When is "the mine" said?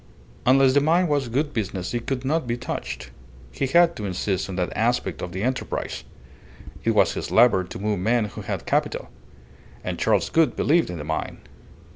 0.73-1.07, 10.97-11.41